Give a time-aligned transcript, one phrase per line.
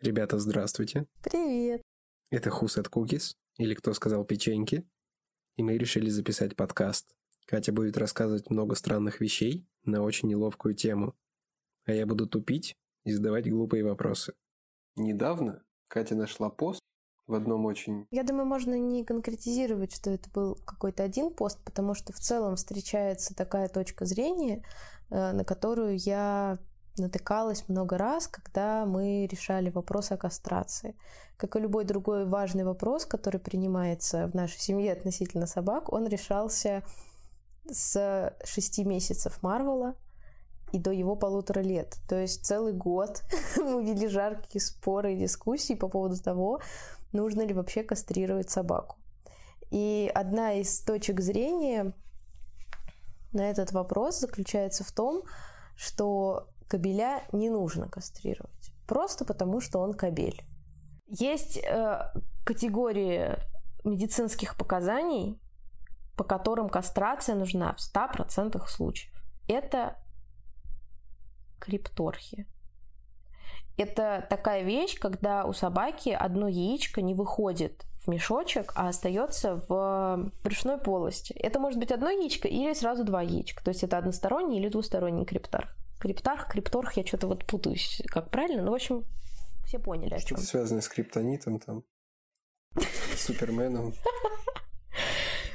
[0.00, 1.06] Ребята, здравствуйте.
[1.22, 1.82] Привет.
[2.30, 4.88] Это Хусет Кукис, или кто сказал печеньки.
[5.56, 7.14] И мы решили записать подкаст.
[7.46, 11.14] Катя будет рассказывать много странных вещей на очень неловкую тему.
[11.84, 14.32] А я буду тупить и задавать глупые вопросы.
[14.96, 16.80] Недавно Катя нашла пост
[17.26, 18.06] в одном очень...
[18.10, 22.56] Я думаю, можно не конкретизировать, что это был какой-то один пост, потому что в целом
[22.56, 24.64] встречается такая точка зрения,
[25.10, 26.58] э, на которую я
[26.96, 30.96] натыкалась много раз, когда мы решали вопрос о кастрации.
[31.36, 36.82] Как и любой другой важный вопрос, который принимается в нашей семье относительно собак, он решался
[37.70, 39.94] с шести месяцев Марвела
[40.72, 41.96] и до его полутора лет.
[42.08, 43.22] То есть целый год
[43.56, 46.60] мы вели жаркие споры и дискуссии по поводу того,
[47.12, 48.96] нужно ли вообще кастрировать собаку.
[49.70, 51.92] И одна из точек зрения
[53.32, 55.22] на этот вопрос заключается в том,
[55.76, 58.72] что кобеля не нужно кастрировать.
[58.86, 60.44] Просто потому, что он кобель.
[61.06, 62.12] Есть э,
[62.44, 63.36] категории
[63.84, 65.40] медицинских показаний,
[66.16, 69.12] по которым кастрация нужна в 100% случаев.
[69.48, 69.96] Это
[71.58, 72.46] крипторхи.
[73.76, 80.30] Это такая вещь, когда у собаки одно яичко не выходит в мешочек, а остается в
[80.44, 81.32] брюшной полости.
[81.32, 83.64] Это может быть одно яичко или сразу два яичка.
[83.64, 85.79] То есть это односторонний или двусторонний крипторх.
[86.00, 88.62] Криптарх, крипторх, я что-то вот путаюсь, как правильно.
[88.62, 89.04] Ну, в общем,
[89.66, 90.18] все поняли.
[90.18, 91.84] Что-то связанное с криптонитом там,
[93.16, 93.92] суперменом.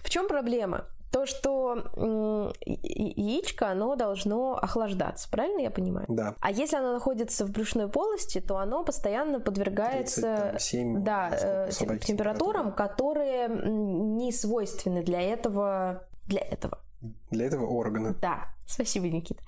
[0.04, 0.86] В чем проблема?
[1.12, 6.06] То, что яичко, оно должно охлаждаться, правильно я понимаю?
[6.10, 6.36] Да.
[6.42, 12.74] А если оно находится в брюшной полости, то оно постоянно подвергается 37, да, э, температурам,
[12.74, 16.85] которые не свойственны для этого, для этого.
[17.32, 18.16] Для этого органа.
[18.22, 19.44] Да, спасибо, Никита.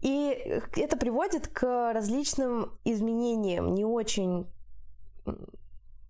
[0.00, 4.46] И это приводит к различным изменениям, не очень...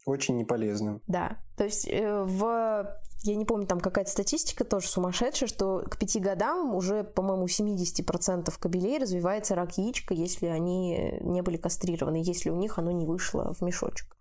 [0.05, 1.01] Очень неполезным.
[1.07, 2.99] Да, то есть э, в...
[3.25, 8.53] Я не помню, там какая-то статистика тоже сумасшедшая, что к пяти годам уже, по-моему, 70%
[8.59, 13.55] кобелей развивается рак яичка, если они не были кастрированы, если у них оно не вышло
[13.55, 14.17] в мешочек.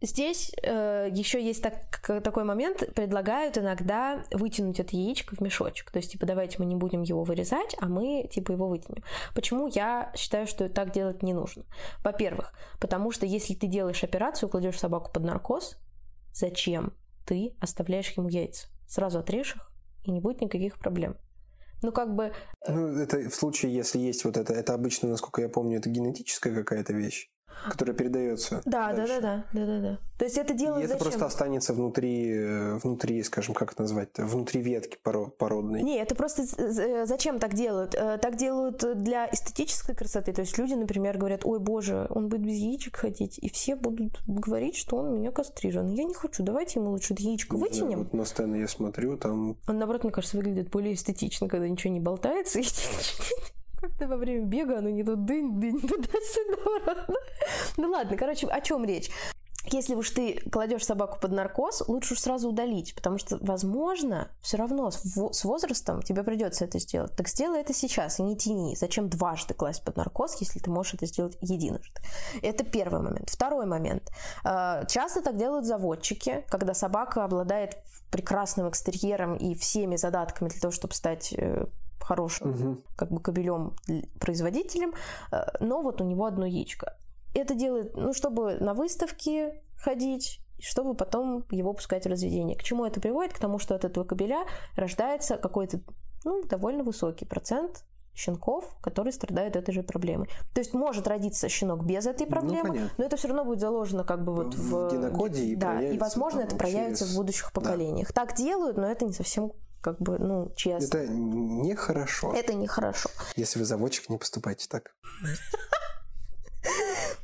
[0.00, 5.90] Здесь э, еще есть так, такой момент, предлагают иногда вытянуть это яичко в мешочек.
[5.90, 9.02] То есть, типа, давайте мы не будем его вырезать, а мы, типа, его вытянем.
[9.34, 11.64] Почему я считаю, что так делать не нужно?
[12.04, 15.76] Во-первых, потому что если ты делаешь операцию, кладешь собаку под наркоз,
[16.32, 16.92] зачем
[17.26, 18.68] ты оставляешь ему яйца?
[18.86, 19.72] Сразу отрежь их,
[20.04, 21.16] и не будет никаких проблем.
[21.82, 22.32] Ну, как бы...
[22.66, 25.90] Э, ну, это в случае, если есть вот это, это обычно, насколько я помню, это
[25.90, 27.28] генетическая какая-то вещь
[27.66, 28.62] которая передается.
[28.64, 29.98] Да, да, да, да, да, да, да.
[30.18, 31.10] То есть это делают И это зачем?
[31.10, 35.82] просто останется внутри, э, внутри, скажем, как это назвать, внутри ветки породной.
[35.82, 37.94] Не, это просто э, зачем так делают?
[37.94, 40.32] Э, так делают для эстетической красоты.
[40.32, 44.20] То есть люди, например, говорят, ой, боже, он будет без яичек ходить, и все будут
[44.26, 45.94] говорить, что он меня кастрирован.
[45.94, 47.90] Я не хочу, давайте ему лучше яичко вытянем.
[47.90, 49.56] Да, вот на сцены я смотрю, там...
[49.68, 52.60] Он, наоборот, мне кажется, выглядит более эстетично, когда ничего не болтается.
[53.80, 57.06] Как-то во время бега оно не тут дынь-дынь, туда-сюда.
[57.76, 59.10] Ну ладно, короче, о чем речь?
[59.70, 64.56] Если уж ты кладешь собаку под наркоз, лучше уж сразу удалить, потому что, возможно, все
[64.56, 67.14] равно с возрастом тебе придется это сделать.
[67.16, 68.76] Так сделай это сейчас и не тяни.
[68.76, 72.00] Зачем дважды класть под наркоз, если ты можешь это сделать единожды?
[72.42, 73.28] Это первый момент.
[73.28, 74.10] Второй момент.
[74.42, 77.76] А, часто так делают заводчики, когда собака обладает
[78.10, 81.66] прекрасным экстерьером и всеми задатками для того, чтобы стать э,
[82.00, 82.78] хорошим угу.
[82.96, 83.74] как бы кобелем
[84.20, 84.94] производителем,
[85.32, 86.96] э, но вот у него одно яичко.
[87.34, 92.56] Это делает, ну, чтобы на выставки ходить, чтобы потом его пускать в разведение.
[92.56, 93.32] К чему это приводит?
[93.32, 94.44] К тому, что от этого кобеля
[94.74, 95.80] рождается какой-то
[96.24, 97.84] ну, довольно высокий процент
[98.18, 100.28] щенков, которые страдают этой же проблемой.
[100.52, 103.60] То есть может родиться щенок без этой ну, проблемы, ну, но это все равно будет
[103.60, 107.14] заложено как бы вот в, в генокоде и да, и возможно это проявится через...
[107.14, 108.08] в будущих поколениях.
[108.08, 108.26] Да.
[108.26, 110.98] Так делают, но это не совсем как бы, ну, честно.
[110.98, 112.32] Это нехорошо.
[112.34, 113.10] Это нехорошо.
[113.36, 114.94] Если вы заводчик, не поступайте так.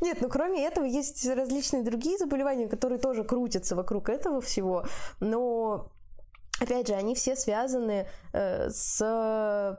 [0.01, 4.87] Нет, ну кроме этого есть различные другие заболевания, которые тоже крутятся вокруг этого всего,
[5.21, 5.91] но
[6.61, 9.79] опять же, они все связаны э, с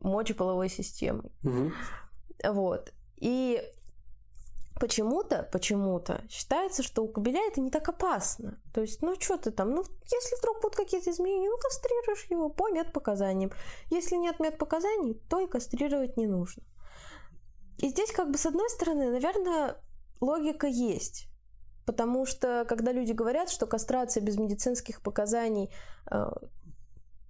[0.00, 1.30] мочеполовой системой.
[1.42, 1.72] Угу.
[2.52, 2.92] Вот.
[3.16, 3.62] И
[4.80, 8.60] почему-то, почему-то считается, что у кобеля это не так опасно.
[8.72, 12.48] То есть, ну что ты там, ну если вдруг будут какие-то изменения, ну кастрируешь его
[12.48, 13.52] по медпоказаниям.
[13.90, 16.62] Если нет медпоказаний, то и кастрировать не нужно.
[17.78, 19.76] И здесь как бы с одной стороны, наверное,
[20.20, 21.28] логика есть.
[21.86, 25.70] Потому что когда люди говорят, что кастрация без медицинских показаний
[26.10, 26.30] э,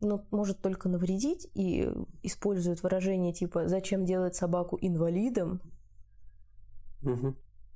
[0.00, 1.90] ну, может только навредить и
[2.22, 5.60] используют выражение типа «зачем делать собаку инвалидом?»,
[7.04, 7.34] Угу.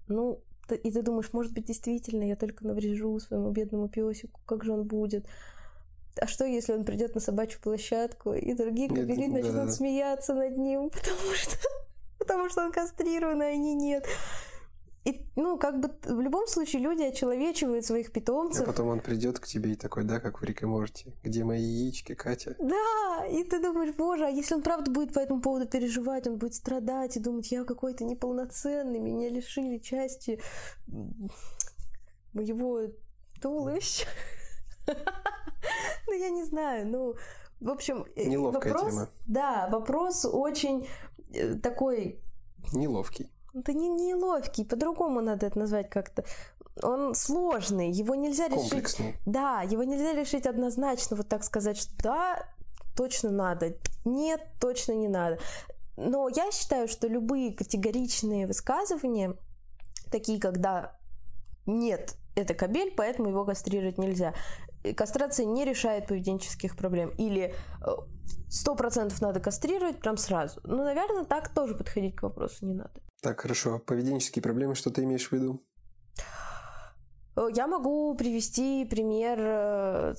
[0.09, 4.73] Ну, и ты думаешь, может быть, действительно, я только наврежу своему бедному песику, как же
[4.73, 5.27] он будет?
[6.21, 9.71] А что, если он придет на собачью площадку, и другие кобели начнут да.
[9.71, 11.57] смеяться над ним, потому что,
[12.19, 14.07] потому что он кастрирован, а они нет.
[15.09, 18.63] И, ну, как бы в любом случае люди очеловечивают своих питомцев.
[18.63, 21.15] А потом он придет к тебе и такой, да, как в Рик и Морти.
[21.23, 22.55] Где мои яички, Катя?
[22.59, 26.37] Да, и ты думаешь, боже, а если он правда будет по этому поводу переживать, он
[26.37, 30.43] будет страдать и думать, я какой-то неполноценный, меня лишили части
[32.35, 32.83] моего
[33.41, 34.07] туловища.
[36.07, 37.15] Ну, я не знаю, ну,
[37.61, 38.07] в общем...
[38.15, 39.09] Э, Неловкая вопрос, тема.
[39.27, 40.87] Да, вопрос очень
[41.33, 42.21] э, такой...
[42.73, 43.31] Неловкий.
[43.59, 46.25] Это не неловкий, по-другому надо это назвать как-то.
[46.83, 48.71] Он сложный, его нельзя решить...
[48.71, 49.17] Комплексный.
[49.27, 52.47] Да, его нельзя решить однозначно, вот так сказать, что да,
[52.97, 53.75] точно надо,
[54.05, 55.39] нет, точно не надо.
[55.97, 59.35] Но я считаю, что любые категоричные высказывания,
[60.13, 60.97] такие, когда
[61.67, 64.33] нет, это кабель, поэтому его кастрировать нельзя.
[64.97, 67.11] Кастрация не решает поведенческих проблем.
[67.19, 67.53] Или
[67.85, 67.89] э,
[68.49, 70.61] сто процентов надо кастрировать прям сразу.
[70.65, 72.93] Ну, наверное, так тоже подходить к вопросу не надо.
[73.21, 73.79] Так, хорошо.
[73.79, 75.63] Поведенческие проблемы, что ты имеешь в виду?
[77.37, 80.15] Э, я могу привести пример э,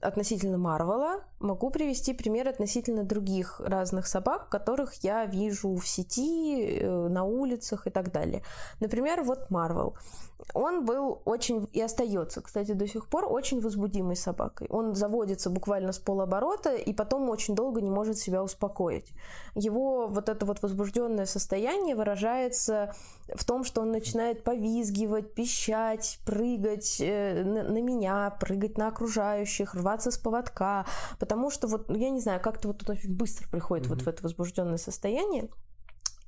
[0.00, 7.24] относительно Марвела, могу привести пример относительно других разных собак, которых я вижу в сети, на
[7.24, 8.42] улицах и так далее.
[8.80, 9.94] Например, вот Марвел
[10.54, 14.66] он был очень и остается, кстати, до сих пор очень возбудимой собакой.
[14.70, 19.12] Он заводится буквально с полоборота и потом очень долго не может себя успокоить.
[19.54, 22.94] Его вот это вот возбужденное состояние выражается
[23.34, 30.10] в том, что он начинает повизгивать, пищать, прыгать э, на меня, прыгать на окружающих, рваться
[30.10, 30.86] с поводка,
[31.18, 33.90] потому что вот, ну, я не знаю, как-то вот очень быстро приходит mm-hmm.
[33.90, 35.48] вот в это возбужденное состояние.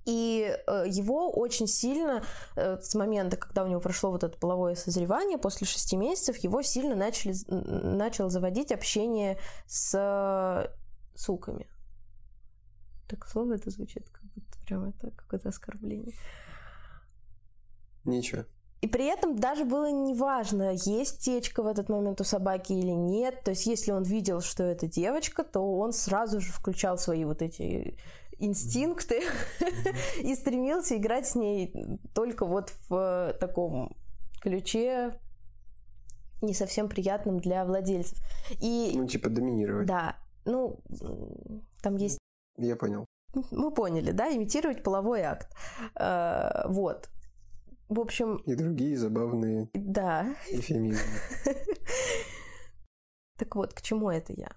[0.05, 2.23] И э, его очень сильно
[2.57, 6.63] э, с момента, когда у него прошло вот это половое созревание, после шести месяцев, его
[6.63, 10.71] сильно начали, начал заводить общение с
[11.15, 11.69] суками.
[13.07, 16.15] Так слово это звучит, как будто прямо это какое-то оскорбление.
[18.05, 18.45] Ничего.
[18.81, 23.43] И при этом даже было неважно, есть течка в этот момент у собаки или нет.
[23.43, 27.43] То есть, если он видел, что это девочка, то он сразу же включал свои вот
[27.43, 27.99] эти
[28.39, 29.23] инстинкты
[30.21, 31.75] и стремился играть с ней
[32.15, 33.97] только вот в таком
[34.41, 35.19] ключе
[36.41, 38.19] не совсем приятным для владельцев.
[38.61, 38.93] И...
[38.95, 39.89] Ну, типа доминировать.
[39.89, 40.17] Да.
[40.45, 40.79] Ну,
[41.83, 42.19] там есть...
[42.57, 43.05] Я понял.
[43.51, 44.33] Мы поняли, да?
[44.35, 45.53] Имитировать половой акт.
[45.97, 47.09] Э, вот.
[47.89, 48.37] В общем...
[48.45, 50.35] И другие забавные да.
[50.51, 51.03] эфемизмы.
[53.39, 54.51] Так вот, к чему это я?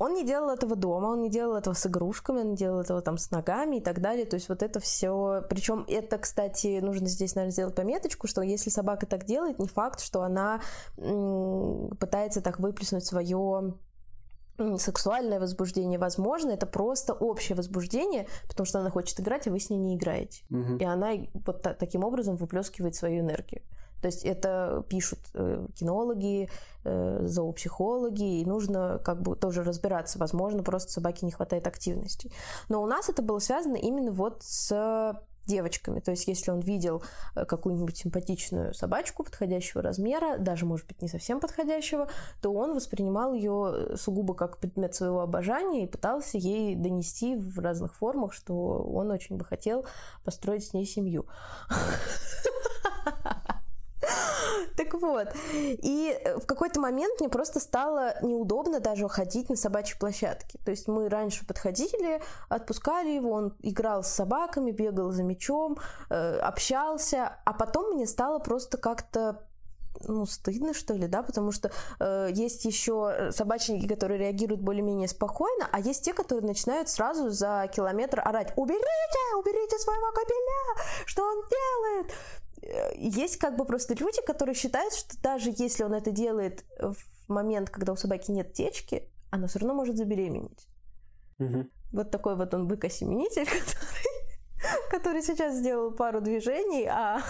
[0.00, 3.00] Он не делал этого дома, он не делал этого с игрушками, он не делал этого
[3.02, 4.26] там с ногами и так далее.
[4.26, 5.44] То есть вот это все.
[5.48, 10.00] Причем это, кстати, нужно здесь, наверное, сделать пометочку, что если собака так делает, не факт,
[10.00, 10.60] что она
[10.96, 13.74] пытается так выплеснуть свое
[14.78, 19.70] сексуальное возбуждение, возможно, это просто общее возбуждение, потому что она хочет играть, а вы с
[19.70, 20.44] ней не играете.
[20.50, 20.76] Угу.
[20.76, 23.62] И она вот та- таким образом выплескивает свою энергию.
[24.00, 26.48] То есть это пишут э, кинологи,
[26.84, 30.18] э, зоопсихологи, и нужно как бы тоже разбираться.
[30.18, 32.30] Возможно, просто собаке не хватает активности.
[32.68, 36.00] Но у нас это было связано именно вот с девочками.
[36.00, 37.02] То есть, если он видел
[37.34, 42.08] э, какую-нибудь симпатичную собачку подходящего размера, даже, может быть, не совсем подходящего,
[42.40, 47.94] то он воспринимал ее сугубо как предмет своего обожания и пытался ей донести в разных
[47.94, 49.86] формах, что он очень бы хотел
[50.24, 51.26] построить с ней семью.
[54.76, 59.98] Так вот, и э, в какой-то момент мне просто стало неудобно даже ходить на собачьей
[59.98, 60.58] площадке.
[60.64, 65.78] То есть мы раньше подходили, отпускали его, он играл с собаками, бегал за мячом,
[66.10, 69.42] э, общался, а потом мне стало просто как-то
[70.04, 75.68] ну, стыдно, что ли, да, потому что э, есть еще собачники, которые реагируют более-менее спокойно,
[75.72, 79.36] а есть те, которые начинают сразу за километр орать «Уберите!
[79.38, 80.86] Уберите своего кобеля!
[81.06, 82.12] Что он делает?»
[82.66, 86.96] Э, есть как бы просто люди, которые считают, что даже если он это делает в
[87.28, 90.68] момент, когда у собаки нет течки, она все равно может забеременеть.
[91.38, 91.66] Угу.
[91.92, 97.22] Вот такой вот он бык-осеменитель, который, который сейчас сделал пару движений, а...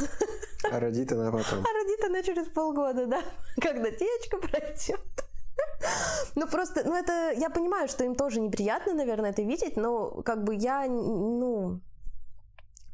[0.71, 1.61] А родит она потом.
[1.61, 3.23] А родит она через полгода, да,
[3.61, 5.00] когда течка пройдет.
[6.35, 10.45] Ну просто, ну это, я понимаю, что им тоже неприятно, наверное, это видеть, но как
[10.45, 11.81] бы я, ну,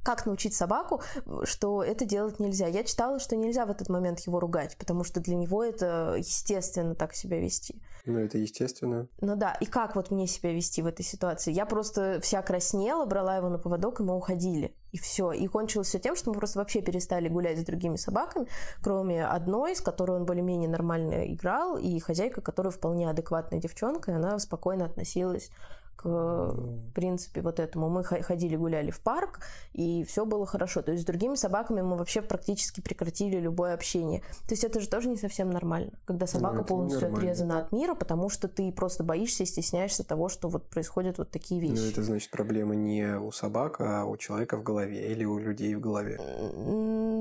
[0.03, 1.03] как научить собаку,
[1.45, 2.67] что это делать нельзя.
[2.67, 6.95] Я читала, что нельзя в этот момент его ругать, потому что для него это естественно
[6.95, 7.81] так себя вести.
[8.05, 9.09] Ну, это естественно.
[9.21, 11.53] Ну да, и как вот мне себя вести в этой ситуации?
[11.53, 14.75] Я просто вся краснела, брала его на поводок, и мы уходили.
[14.91, 15.33] И все.
[15.33, 18.47] И кончилось все тем, что мы просто вообще перестали гулять с другими собаками,
[18.83, 24.15] кроме одной, с которой он более-менее нормально играл, и хозяйка, которая вполне адекватная девчонка, и
[24.15, 25.51] она спокойно относилась
[25.97, 27.89] к, в принципе, вот этому.
[27.89, 29.41] Мы ходили, гуляли в парк,
[29.73, 30.83] и все было хорошо.
[30.83, 34.21] То есть с другими собаками мы вообще практически прекратили любое общение.
[34.49, 37.31] То есть это же тоже не совсем нормально, когда собака Ну, полностью нормально.
[37.31, 41.31] отрезана от мира, потому что ты просто боишься и стесняешься того, что вот происходят вот
[41.31, 41.81] такие вещи.
[41.81, 45.75] Ну, это значит проблема не у собак, а у человека в голове или у людей
[45.75, 46.21] в голове.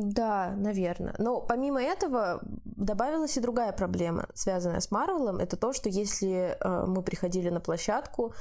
[0.03, 1.15] Да, наверное.
[1.17, 5.37] Но помимо этого добавилась и другая проблема, связанная с Марвелом.
[5.37, 8.33] Это то, что если э, мы приходили на площадку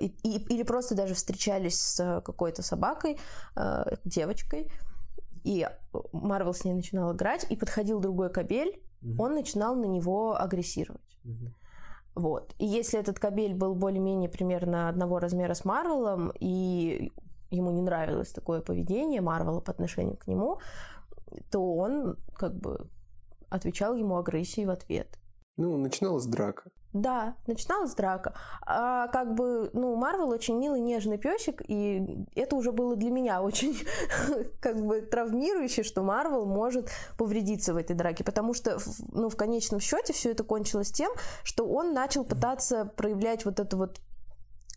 [0.00, 3.18] и- и- или просто даже встречались с какой-то собакой,
[3.56, 4.70] э, девочкой,
[5.44, 5.68] и
[6.12, 8.82] Марвел с ней начинал играть, и подходил другой кобель,
[9.18, 11.18] он начинал на него агрессировать.
[11.24, 11.54] Мгм.
[12.14, 12.54] Вот.
[12.58, 17.12] И если этот кабель был более-менее примерно одного размера с Марвелом, и
[17.50, 20.58] ему не нравилось такое поведение Марвела по отношению к нему,
[21.50, 22.88] то он как бы
[23.48, 25.18] отвечал ему агрессией в ответ.
[25.56, 26.70] Ну, начиналась драка.
[26.94, 28.34] Да, начиналась драка.
[28.62, 33.42] А как бы, ну, Марвел очень милый, нежный песик, и это уже было для меня
[33.42, 33.76] очень
[34.60, 38.78] как бы травмирующе, что Марвел может повредиться в этой драке, потому что,
[39.12, 43.76] ну, в конечном счете все это кончилось тем, что он начал пытаться проявлять вот это
[43.76, 44.00] вот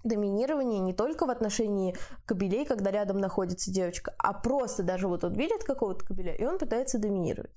[0.03, 5.33] доминирование не только в отношении кобелей, когда рядом находится девочка, а просто даже вот он
[5.33, 7.51] видит какого-то кобеля, и он пытается доминировать.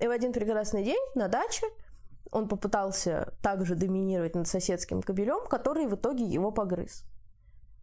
[0.00, 1.66] И в один прекрасный день на даче
[2.30, 7.04] он попытался также доминировать над соседским кобелем, который в итоге его погрыз.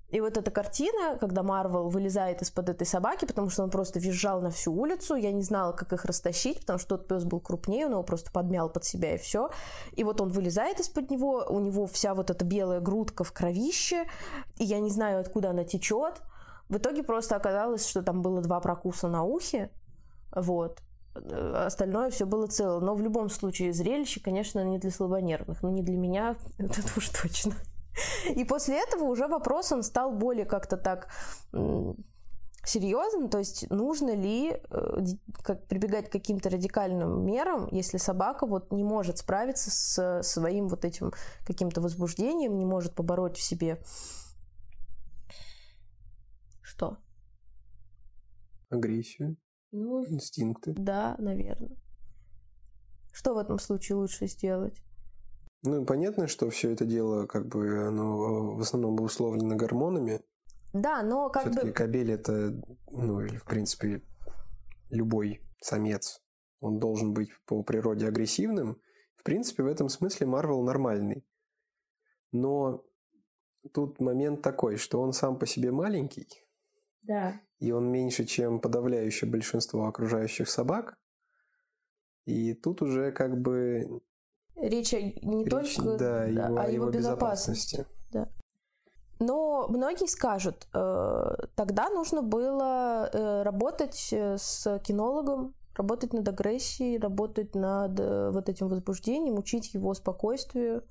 [0.09, 4.39] И вот эта картина, когда Марвел вылезает из-под этой собаки, потому что он просто визжал
[4.41, 7.87] на всю улицу, я не знала, как их растащить, потому что тот пес был крупнее,
[7.87, 9.49] он его просто подмял под себя и все.
[9.91, 14.05] И вот он вылезает из-под него, у него вся вот эта белая грудка в кровище,
[14.57, 16.21] и я не знаю, откуда она течет.
[16.69, 19.71] В итоге просто оказалось, что там было два прокуса на ухе,
[20.31, 20.79] вот.
[21.23, 22.79] Э, Остальное все было цело.
[22.79, 25.63] Но в любом случае зрелище, конечно, не для слабонервных.
[25.63, 27.53] Но не для меня, это уж точно.
[28.35, 31.09] И после этого уже вопрос, он стал более как-то так
[32.67, 35.03] серьезным, то есть нужно ли э,
[35.69, 41.13] прибегать к каким-то радикальным мерам, если собака вот не может справиться с своим вот этим
[41.45, 43.79] каким-то возбуждением, не может побороть в себе.
[46.61, 46.97] Что?
[48.69, 49.37] Агрессию,
[49.71, 50.73] Ну, инстинкты.
[50.73, 51.77] да, наверное.
[53.11, 54.81] Что в этом случае лучше сделать?
[55.63, 60.21] Ну, понятно, что все это дело, как бы, оно в основном обусловлено гормонами.
[60.73, 61.73] Да, но как Все-таки бы...
[61.73, 64.03] кобель это, ну, или, в принципе,
[64.89, 66.21] любой самец,
[66.59, 68.79] он должен быть по природе агрессивным.
[69.15, 71.25] В принципе, в этом смысле Марвел нормальный.
[72.31, 72.85] Но
[73.73, 76.27] тут момент такой, что он сам по себе маленький,
[77.07, 77.39] Да.
[77.59, 80.97] и он меньше, чем подавляющее большинство окружающих собак.
[82.25, 84.01] И тут уже как бы
[84.55, 87.77] Речь не речь, только да, да, его- о его его безопасности.
[87.77, 88.33] безопасности.
[89.19, 96.99] Но многие скажут, э, тогда нужно было э, работать э, с кинологом, работать над агрессией,
[96.99, 100.83] работать над э, вот этим возбуждением, учить его спокойствию.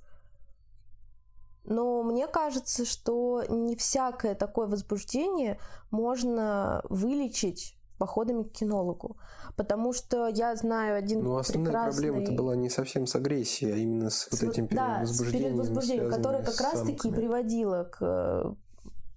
[1.67, 5.59] Но мне кажется, что не всякое такое возбуждение
[5.91, 9.17] можно вылечить походами к кинологу.
[9.57, 12.03] Потому что я знаю один Ну, основная прекрасный...
[12.03, 15.53] проблема-то была не совсем с агрессией, а именно с С вот- этим да, с перевозбуждением,
[15.53, 18.53] перевозбуждением, которое как раз-таки приводило к э,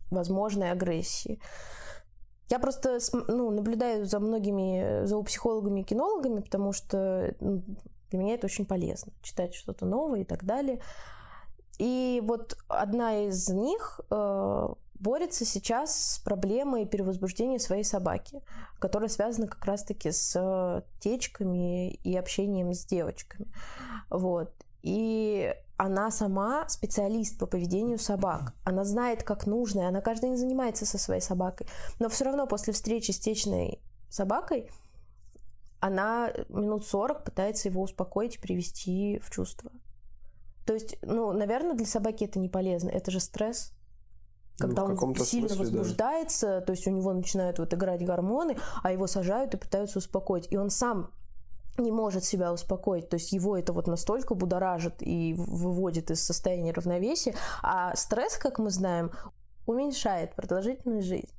[0.09, 1.41] возможной агрессии.
[2.49, 7.63] Я просто ну, наблюдаю за многими зоопсихологами и кинологами, потому что ну,
[8.09, 9.11] для меня это очень полезно.
[9.21, 10.81] Читать что-то новое и так далее.
[11.79, 18.41] И вот одна из них э, борется сейчас с проблемой перевозбуждения своей собаки,
[18.79, 23.47] которая связана как раз-таки с э, течками и общением с девочками.
[24.09, 24.51] Вот.
[24.81, 28.53] И она сама специалист по поведению собак.
[28.65, 31.67] Она знает, как нужно, и она каждый день занимается со своей собакой.
[31.99, 34.69] Но все равно после встречи с течной собакой
[35.79, 39.71] она минут 40 пытается его успокоить привести в чувство.
[40.69, 42.89] То есть, ну, наверное, для собаки это не полезно.
[42.89, 43.73] Это же стресс.
[44.59, 45.79] Ну, Когда в он сильно смысле, да.
[45.79, 50.45] возбуждается, то есть у него начинают вот играть гормоны, а его сажают и пытаются успокоить.
[50.51, 51.09] И он сам
[51.79, 56.71] не может себя успокоить, то есть его это вот настолько будоражит и выводит из состояния
[56.71, 57.33] равновесия,
[57.63, 59.09] а стресс, как мы знаем,
[59.65, 61.38] уменьшает продолжительность жизни.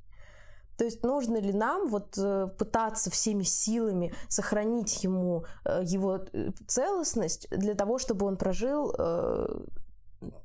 [0.77, 6.51] То есть нужно ли нам вот э, пытаться всеми силами сохранить ему э, его э,
[6.67, 8.95] целостность для того, чтобы он прожил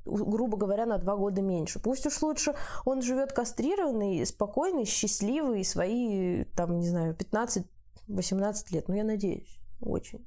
[0.05, 1.79] грубо говоря, на два года меньше.
[1.79, 8.87] Пусть уж лучше он живет кастрированный, спокойный, счастливый, свои, там, не знаю, 15-18 лет.
[8.87, 10.25] Ну, я надеюсь, очень,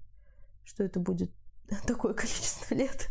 [0.65, 1.33] что это будет
[1.87, 3.09] такое количество лет.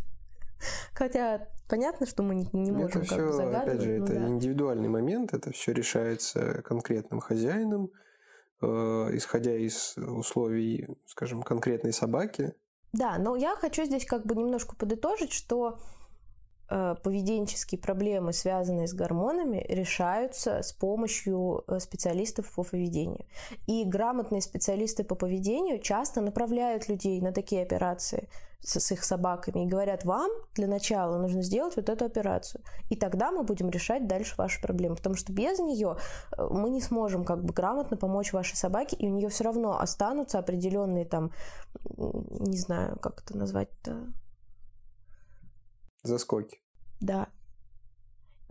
[0.94, 4.14] Хотя понятно, что мы не, не можем это как все, бы опять же, ну это
[4.14, 4.28] да.
[4.28, 7.92] индивидуальный момент, это все решается конкретным хозяином,
[8.62, 8.68] э,
[9.14, 12.54] исходя из условий, скажем, конкретной собаки.
[12.92, 15.80] Да, но я хочу здесь как бы немножко подытожить, что
[17.04, 23.26] поведенческие проблемы, связанные с гормонами, решаются с помощью э, специалистов по поведению.
[23.66, 28.30] И грамотные специалисты по поведению часто направляют людей на такие операции
[28.62, 32.62] с, с их собаками и говорят, вам для начала нужно сделать вот эту операцию.
[32.90, 34.96] И тогда мы будем решать дальше ваши проблемы.
[34.96, 35.98] Потому что без нее
[36.38, 39.80] э, мы не сможем как бы грамотно помочь вашей собаке, и у нее все равно
[39.80, 41.32] останутся определенные там,
[41.98, 44.14] не знаю, как это назвать-то,
[46.04, 46.60] Заскоки.
[47.00, 47.28] да.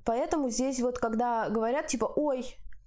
[0.04, 2.46] Поэтому здесь вот когда говорят типа, ой,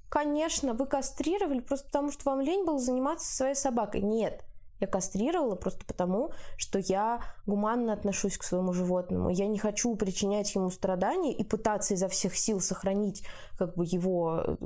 [0.09, 4.01] конечно, вы кастрировали просто потому, что вам лень было заниматься своей собакой.
[4.01, 4.43] Нет,
[4.79, 9.29] я кастрировала просто потому, что я гуманно отношусь к своему животному.
[9.29, 13.23] Я не хочу причинять ему страдания и пытаться изо всех сил сохранить
[13.57, 14.57] как бы его...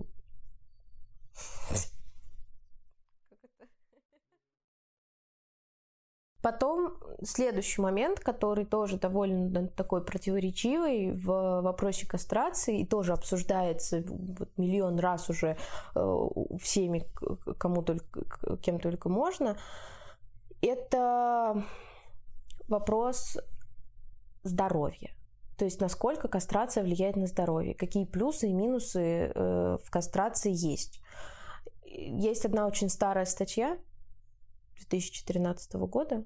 [6.45, 14.03] Потом следующий момент, который тоже довольно такой противоречивый в вопросе кастрации и тоже обсуждается
[14.55, 15.57] миллион раз уже
[15.95, 16.17] э,
[16.61, 17.07] всеми,
[17.57, 19.57] кому только, кем только можно,
[20.61, 21.63] это
[22.67, 23.39] вопрос
[24.43, 25.15] здоровья.
[25.57, 31.01] То есть насколько кастрация влияет на здоровье, какие плюсы и минусы э, в кастрации есть.
[31.85, 33.79] Есть одна очень старая статья
[34.77, 36.25] 2013 года,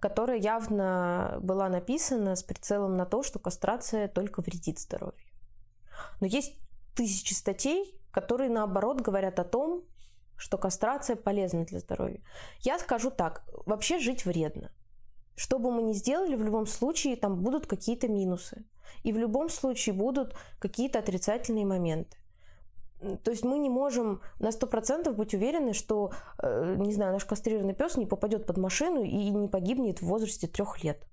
[0.00, 5.26] которая явно была написана с прицелом на то, что кастрация только вредит здоровью.
[6.20, 6.56] Но есть
[6.94, 9.84] тысячи статей, которые наоборот говорят о том,
[10.36, 12.22] что кастрация полезна для здоровья.
[12.60, 14.72] Я скажу так, вообще жить вредно.
[15.34, 18.64] Что бы мы ни сделали, в любом случае там будут какие-то минусы.
[19.02, 22.16] И в любом случае будут какие-то отрицательные моменты.
[23.00, 27.74] То есть мы не можем на 100% быть уверены, что, э, не знаю, наш кастрированный
[27.74, 31.06] пес не попадет под машину и не погибнет в возрасте трех лет.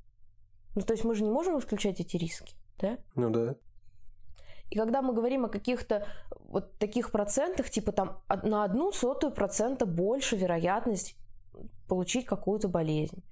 [0.74, 2.98] Ну, то есть мы же не можем исключать эти риски, да?
[3.16, 3.56] Ну да.
[4.72, 6.08] И когда мы говорим о каких-то
[6.40, 11.16] вот таких процентах, типа там на одну сотую процента больше вероятность
[11.88, 13.24] получить какую-то болезнь.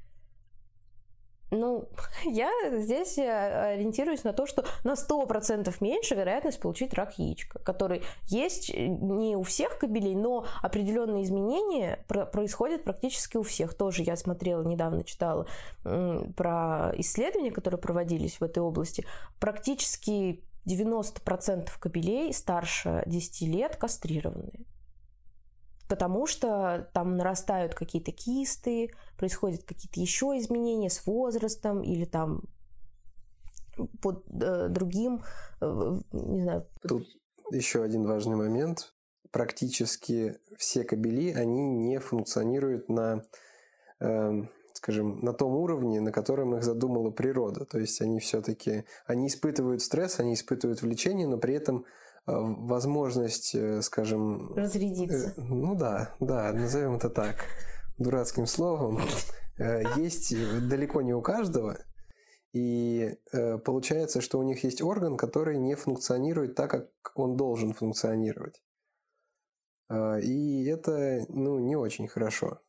[1.52, 1.88] Ну,
[2.26, 8.02] я здесь э, ориентируюсь на то, что на 100% меньше вероятность получить рак яичка, который
[8.26, 13.74] есть э, не у всех кобелей, но определенные изменения про- происходят практически у всех.
[13.76, 15.48] Тоже я смотрела, недавно читала
[15.84, 19.06] про исследования, которые проводились в этой области.
[19.40, 24.66] Практически 90% кобелей старше 10 лет кастрированные.
[25.94, 32.42] Потому что там нарастают какие-то кисты, происходят какие-то еще изменения с возрастом или там
[34.02, 35.22] под э, другим,
[35.62, 37.06] э, не знаю, Тут
[37.52, 38.96] еще один важный момент.
[39.30, 43.24] Практически все кабели, они не функционируют на,
[44.00, 47.66] эм, скажем, на том уровне, на котором их задумала природа.
[47.66, 51.84] То есть они все-таки, они испытывают стресс, они испытывают влечение, но при этом э,
[52.26, 55.34] возможность, э, скажем, разрядиться.
[55.36, 57.46] Э, Ну да, да, назовем это так,
[57.98, 59.02] дурацким словом,
[59.58, 60.34] э, есть
[60.70, 61.78] далеко не у каждого.
[62.54, 67.74] И э, получается, что у них есть орган, который не функционирует так, как он должен
[67.74, 68.62] функционировать.
[69.90, 72.60] Э, и это, ну, не очень хорошо.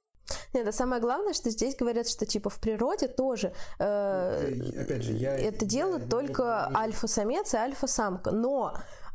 [0.55, 5.13] Нет, а самое главное, что здесь говорят, что типа в природе тоже э, Опять же,
[5.13, 5.37] я...
[5.37, 8.31] это делают только альфа-самец и альфа-самка.
[8.31, 8.75] Но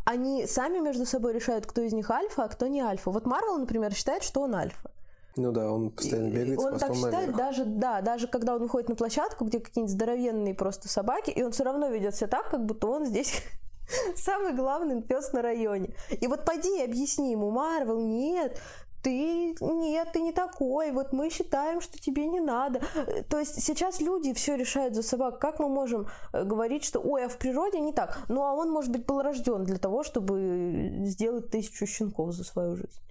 [0.09, 3.11] они сами между собой решают, кто из них альфа, а кто не альфа.
[3.11, 4.89] Вот Марвел, например, считает, что он альфа.
[5.35, 7.37] Ну да, он постоянно бегает с он так считает наверх.
[7.37, 11.51] даже, да, даже когда он выходит на площадку, где какие-нибудь здоровенные просто собаки, и он
[11.51, 13.43] все равно ведет себя так, как будто он здесь
[14.15, 15.93] самый главный пес на районе.
[16.19, 18.59] И вот пойди и объясни ему, Марвел, нет,
[19.01, 22.81] ты нет, ты не такой, вот мы считаем, что тебе не надо.
[22.95, 25.39] Э, То есть сейчас люди все решают за собак.
[25.39, 28.19] Как мы можем э, говорить, что ой, а в природе не так?
[28.29, 32.75] Ну а он, может быть, был рожден для того, чтобы сделать тысячу щенков за свою
[32.75, 33.01] жизнь.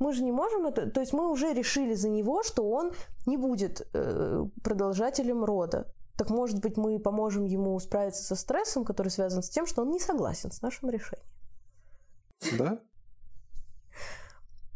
[0.00, 2.92] Мы же не можем это, то есть мы уже решили за него, что он
[3.26, 5.86] не будет э, продолжателем рода.
[6.16, 9.90] Так может быть мы поможем ему справиться со стрессом, который связан с тем, что он
[9.90, 11.26] не согласен с нашим решением.
[12.58, 12.78] Да?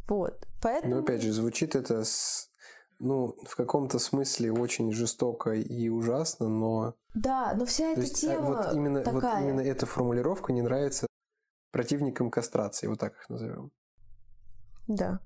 [0.09, 0.95] Вот, поэтому.
[0.95, 2.49] Но опять же, звучит это с
[2.99, 6.95] ну, в каком-то смысле очень жестоко и ужасно, но...
[7.15, 9.37] Да, но вся эта есть, а, тема вот именно, такая.
[9.37, 11.07] вот именно эта формулировка не нравится
[11.71, 13.71] противникам кастрации, вот так их назовем.
[14.89, 15.21] Да.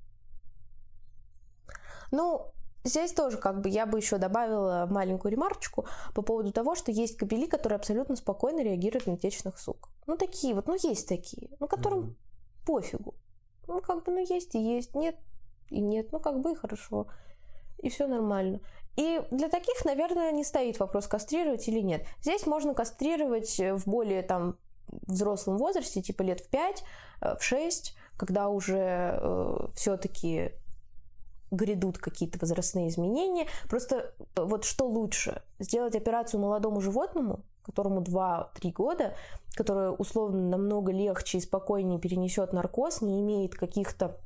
[2.10, 2.52] Ну,
[2.84, 7.16] здесь тоже как бы я бы еще добавила маленькую ремарочку по поводу того, что есть
[7.16, 9.88] кобели, которые абсолютно спокойно реагируют на течных сук.
[10.06, 12.66] Ну, такие вот, ну, есть такие, ну, которым mm-hmm.
[12.66, 13.14] пофигу.
[13.66, 15.16] Ну, как бы, ну, есть и есть, нет
[15.70, 17.06] и нет, ну, как бы и хорошо.
[17.78, 18.60] И все нормально.
[18.96, 22.06] И для таких, наверное, не стоит вопрос, кастрировать или нет.
[22.20, 24.58] Здесь можно кастрировать в более там
[25.06, 26.84] взрослом возрасте, типа лет в 5,
[27.22, 30.52] э, в 6, когда уже э, все-таки
[31.50, 33.46] грядут какие-то возрастные изменения.
[33.68, 35.42] Просто э, вот что лучше?
[35.58, 39.14] Сделать операцию молодому животному, которому 2-3 года,
[39.54, 44.18] которое условно намного легче и спокойнее перенесет наркоз, не имеет каких-то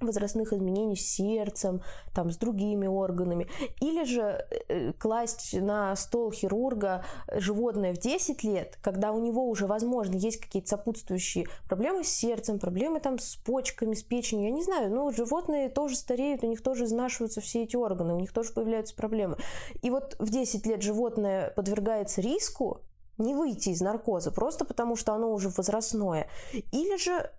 [0.00, 1.82] возрастных изменений с сердцем,
[2.14, 3.48] там, с другими органами.
[3.80, 9.66] Или же э, класть на стол хирурга животное в 10 лет, когда у него уже,
[9.66, 14.62] возможно, есть какие-то сопутствующие проблемы с сердцем, проблемы там с почками, с печенью, я не
[14.62, 18.52] знаю, но животные тоже стареют, у них тоже изнашиваются все эти органы, у них тоже
[18.52, 19.36] появляются проблемы.
[19.82, 22.82] И вот в 10 лет животное подвергается риску,
[23.18, 26.28] не выйти из наркоза, просто потому что оно уже возрастное.
[26.70, 27.30] Или же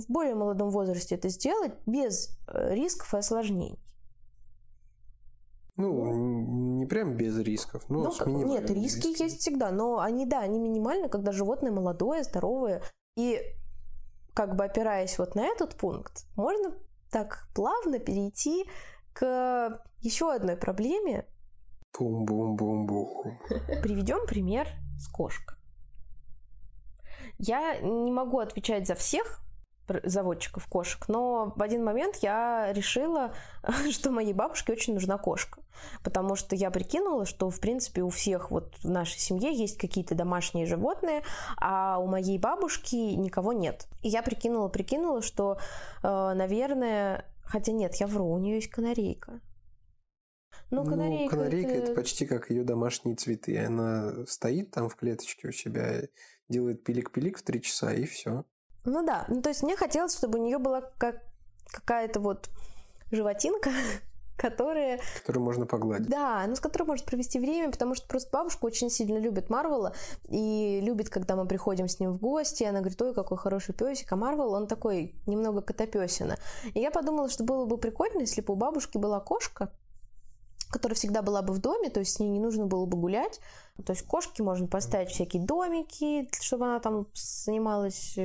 [0.00, 3.78] в более молодом возрасте это сделать без э, рисков и осложнений.
[5.76, 9.28] Ну, не прям без рисков, но ну, с Нет, риски рисками.
[9.28, 12.82] есть всегда, но они, да, они минимальны, когда животное молодое, здоровое.
[13.16, 13.40] И
[14.34, 16.74] как бы опираясь вот на этот пункт, можно
[17.10, 18.68] так плавно перейти
[19.12, 21.26] к еще одной проблеме.
[21.98, 23.38] Бум-бум-бум-бум.
[23.82, 25.56] Приведем пример с кошкой.
[27.38, 29.43] Я не могу отвечать за всех,
[30.04, 31.08] заводчиков кошек.
[31.08, 33.34] Но в один момент я решила,
[33.90, 35.60] что моей бабушке очень нужна кошка.
[36.02, 40.14] Потому что я прикинула, что, в принципе, у всех вот в нашей семье есть какие-то
[40.14, 41.22] домашние животные,
[41.56, 43.86] а у моей бабушки никого нет.
[44.02, 45.58] И я прикинула, прикинула, что,
[46.02, 47.26] э, наверное...
[47.42, 49.40] Хотя нет, я вру, у нее есть канарейка.
[50.70, 51.82] Ну, канарейка, ну, канарейка это...
[51.84, 53.58] это почти как ее домашние цветы.
[53.58, 56.02] Она стоит там в клеточке у себя,
[56.48, 58.44] делает пилик-пилик в три часа, и все.
[58.84, 61.22] Ну да, ну то есть мне хотелось, чтобы у нее была как
[61.66, 62.50] какая-то вот
[63.10, 63.70] животинка,
[64.36, 65.00] которая...
[65.20, 66.08] Которую можно погладить.
[66.08, 69.94] Да, ну с которой может провести время, потому что просто бабушка очень сильно любит Марвела
[70.28, 74.12] и любит, когда мы приходим с ним в гости, она говорит, ой, какой хороший песик,
[74.12, 76.36] а Марвел, он такой немного котопесина.
[76.74, 79.72] И я подумала, что было бы прикольно, если бы у бабушки была кошка,
[80.70, 83.40] которая всегда была бы в доме, то есть с ней не нужно было бы гулять.
[83.84, 88.16] То есть кошке можно поставить всякие домики, чтобы она там занималась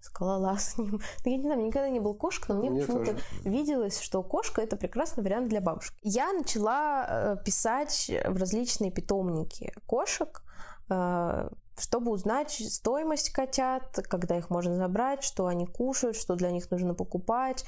[0.00, 1.00] э, скалолазанием.
[1.24, 4.76] Я не знаю, никогда не был кошка, но мне, мне почему-то виделось, что кошка это
[4.76, 5.96] прекрасный вариант для бабушки.
[6.02, 10.42] Я начала э, писать в различные питомники кошек,
[10.88, 11.48] э,
[11.80, 16.94] чтобы узнать стоимость котят, когда их можно забрать, что они кушают, что для них нужно
[16.94, 17.64] покупать.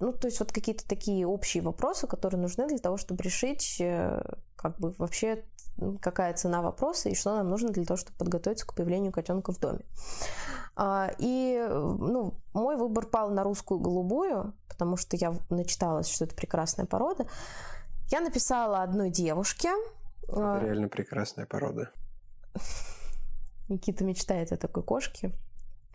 [0.00, 4.22] Ну, то есть вот какие-то такие общие вопросы, которые нужны для того, чтобы решить, э,
[4.56, 5.44] как бы вообще
[6.00, 9.58] какая цена вопроса и что нам нужно для того, чтобы подготовиться к появлению котенка в
[9.58, 9.84] доме.
[10.76, 16.34] А, и ну, мой выбор пал на русскую голубую, потому что я начиталась, что это
[16.34, 17.26] прекрасная порода.
[18.10, 19.70] Я написала одной девушке.
[20.24, 21.90] Это а, реально прекрасная порода.
[23.68, 25.32] Никита мечтает о такой кошке.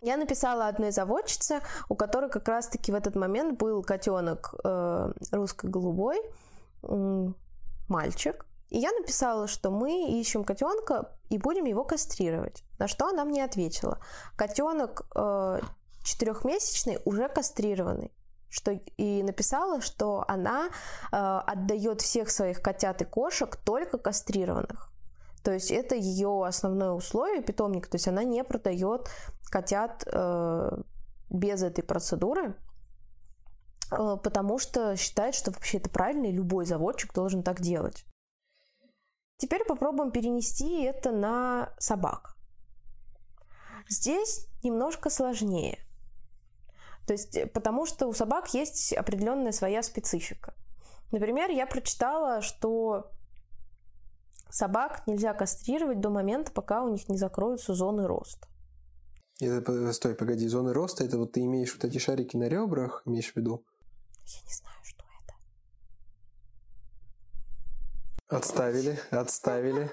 [0.02, 6.18] Я написала одной заводчице, у которой как раз-таки в этот момент был котенок э, русско-голубой,
[6.82, 7.28] э,
[7.88, 8.46] мальчик.
[8.70, 12.64] И я написала, что мы ищем котенка и будем его кастрировать.
[12.78, 13.98] На что она мне ответила.
[14.36, 15.60] Котенок э,
[16.04, 18.12] четырехмесячный уже кастрированный.
[18.48, 20.70] Что, и написала, что она э,
[21.10, 24.90] отдает всех своих котят и кошек только кастрированных.
[25.42, 27.90] То есть это ее основное условие питомника.
[27.90, 29.08] То есть она не продает
[29.50, 30.82] котят э,
[31.28, 32.54] без этой процедуры,
[33.90, 38.04] э, потому что считает, что вообще это правильно, и любой заводчик должен так делать.
[39.40, 42.36] Теперь попробуем перенести это на собак.
[43.88, 45.78] Здесь немножко сложнее.
[47.06, 50.52] То есть, э, потому что у собак есть определенная своя специфика.
[51.10, 53.10] Например, я прочитала, что
[54.50, 58.46] собак нельзя кастрировать до момента, пока у них не закроются зоны роста.
[59.40, 63.32] Это, стой, погоди, зоны роста, это вот ты имеешь вот эти шарики на ребрах, имеешь
[63.32, 63.64] в виду?
[64.26, 65.00] Я не знаю, что
[68.30, 69.90] Отставили, отставили.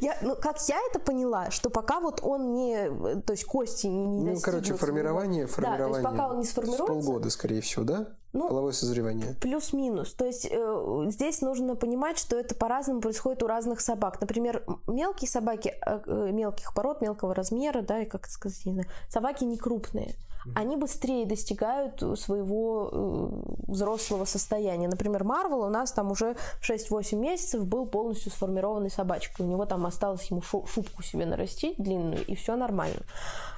[0.00, 2.90] Я, ну, как я это поняла, что пока вот он не,
[3.22, 5.86] то есть кости не Ну, короче, формирование, формирование.
[5.86, 6.86] Да, то есть пока он не сформируется.
[6.86, 8.08] Полгода, скорее всего, да?
[8.34, 9.34] Ну, Половое созревание.
[9.40, 10.12] Плюс-минус.
[10.12, 14.20] То есть э, здесь нужно понимать, что это по-разному происходит у разных собак.
[14.20, 18.88] Например, мелкие собаки, э, э мелких пород, мелкого размера, да, и как сказать, не знаю,
[19.08, 20.14] собаки не крупные
[20.54, 24.88] они быстрее достигают своего э, взрослого состояния.
[24.88, 29.46] Например, Марвел у нас там уже в 6-8 месяцев был полностью сформированной собачкой.
[29.46, 33.02] У него там осталось ему шубку себе нарастить длинную, и все нормально.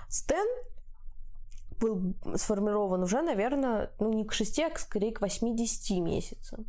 [0.09, 0.47] Стэн
[1.81, 6.67] был сформирован уже, наверное, ну не к 6, а скорее к 8-10 месяцам.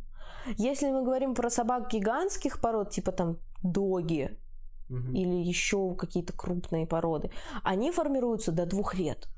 [0.58, 4.36] Если мы говорим про собак гигантских пород, типа там доги,
[4.90, 5.12] угу.
[5.12, 7.30] или еще какие-то крупные породы,
[7.62, 9.28] они формируются до двух лет.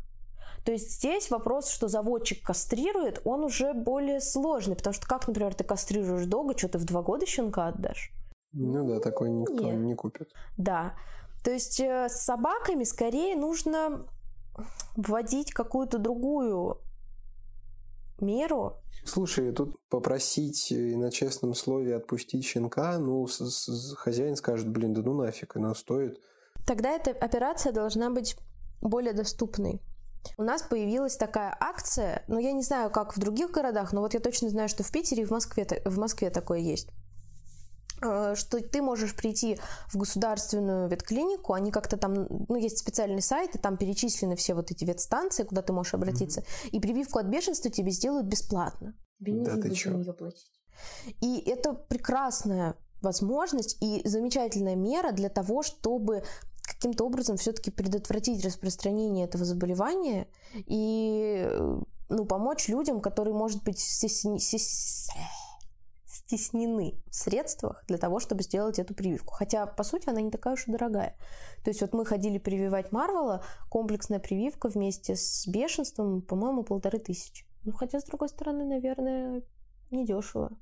[0.66, 5.54] То есть здесь вопрос, что заводчик кастрирует, он уже более сложный, потому что как, например,
[5.54, 8.10] ты кастрируешь долго, что ты в два года щенка отдашь?
[8.52, 9.76] Ну да, такой никто Нет.
[9.76, 10.28] не купит.
[10.58, 10.96] Да.
[11.44, 14.08] То есть э, с собаками скорее нужно
[14.96, 16.80] вводить какую-то другую
[18.20, 18.78] меру.
[19.04, 25.02] Слушай, тут попросить на честном слове отпустить щенка, ну, с -с хозяин скажет, блин, да
[25.02, 26.18] ну нафиг, она стоит.
[26.66, 28.36] Тогда эта операция должна быть
[28.80, 29.80] более доступной.
[30.36, 34.14] У нас появилась такая акция, но я не знаю, как в других городах, но вот
[34.14, 36.88] я точно знаю, что в Питере и в Москве, в Москве такое есть
[38.02, 39.58] э, что ты можешь прийти
[39.88, 44.70] в государственную ветклинику, они как-то там, ну, есть специальный сайт, и там перечислены все вот
[44.70, 46.68] эти ветстанции, куда ты можешь обратиться, mm-hmm.
[46.70, 48.94] и прививку от бешенства тебе сделают бесплатно.
[49.18, 50.50] Тебе не да нужно за нее платить.
[51.22, 56.22] И это прекрасная возможность и замечательная мера для того, чтобы
[56.76, 61.48] каким-то образом все-таки предотвратить распространение этого заболевания и
[62.08, 64.38] ну, помочь людям, которые, может быть, стесни...
[66.06, 69.32] стеснены в средствах для того, чтобы сделать эту прививку.
[69.34, 71.16] Хотя, по сути, она не такая уж и дорогая.
[71.64, 77.46] То есть вот мы ходили прививать Марвела, комплексная прививка вместе с бешенством, по-моему, полторы тысячи.
[77.64, 79.42] Ну, хотя, с другой стороны, наверное,
[79.90, 80.56] недешево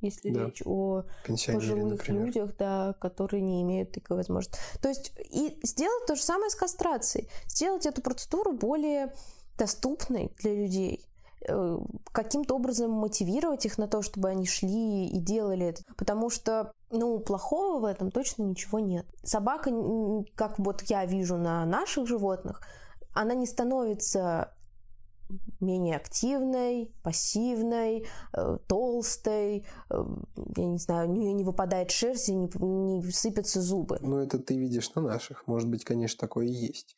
[0.00, 0.46] если да.
[0.46, 2.26] речь о пожилых например.
[2.26, 4.58] людях, да, которые не имеют такой возможности.
[4.80, 9.12] То есть и сделать то же самое с кастрацией, сделать эту процедуру более
[9.58, 11.06] доступной для людей
[11.48, 11.78] э,
[12.12, 15.82] каким-то образом мотивировать их на то, чтобы они шли и делали это.
[15.96, 19.06] Потому что, ну, плохого в этом точно ничего нет.
[19.22, 19.70] Собака,
[20.34, 22.60] как вот я вижу на наших животных,
[23.14, 24.52] она не становится
[25.60, 30.04] менее активной, пассивной, э, толстой, э,
[30.56, 33.98] я не знаю, у нее не выпадает шерсть и не, не сыпятся зубы.
[34.00, 35.46] Ну, это ты видишь на наших.
[35.46, 36.96] Может быть, конечно, такое и есть.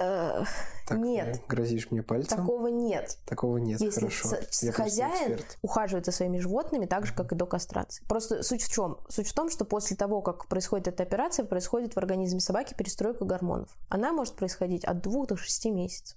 [0.00, 0.44] Э,
[0.88, 1.42] так, нет.
[1.48, 2.38] Грозишь мне пальцем?
[2.38, 3.18] Такого нет.
[3.26, 4.28] Такого нет, Если хорошо.
[4.50, 8.04] С- Я хозяин ухаживает за своими животными так же, как и до кастрации.
[8.08, 8.98] Просто суть в чем?
[9.08, 13.24] Суть в том, что после того, как происходит эта операция, происходит в организме собаки перестройка
[13.24, 13.76] гормонов.
[13.90, 16.16] Она может происходить от двух до шести месяцев.